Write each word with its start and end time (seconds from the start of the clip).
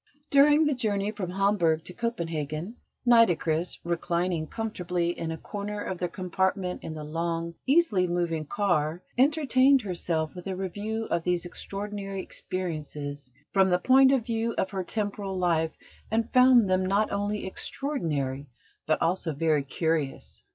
During 0.31 0.65
the 0.65 0.73
journey 0.73 1.11
from 1.11 1.29
Hamburg 1.29 1.83
to 1.83 1.93
Copenhagen, 1.93 2.75
Nitocris, 3.05 3.77
reclining 3.83 4.47
comfortably 4.47 5.11
in 5.11 5.31
a 5.31 5.37
corner 5.37 5.79
of 5.83 5.99
their 5.99 6.07
compartment 6.07 6.83
in 6.83 6.95
the 6.95 7.03
long, 7.03 7.53
easily 7.67 8.07
moving 8.07 8.45
car, 8.47 9.03
entertained 9.19 9.83
herself 9.83 10.33
with 10.33 10.47
a 10.47 10.55
review 10.55 11.05
of 11.11 11.23
these 11.23 11.45
extraordinary 11.45 12.19
experiences 12.23 13.31
from 13.53 13.69
the 13.69 13.77
point 13.77 14.11
of 14.11 14.25
view 14.25 14.53
of 14.57 14.71
her 14.71 14.83
temporal 14.83 15.37
life, 15.37 15.77
and 16.09 16.33
found 16.33 16.67
them 16.67 16.83
not 16.83 17.11
only 17.11 17.45
extraordinary, 17.45 18.47
but 18.87 18.99
also 19.03 19.33
very 19.35 19.61
curious. 19.61 20.43